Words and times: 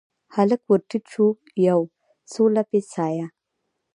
هلک 0.35 0.61
ورټیټ 0.69 1.03
شو 1.13 1.25
یو، 1.67 1.81
څو 2.31 2.43
لپې 2.55 2.79
سایه 2.93 3.27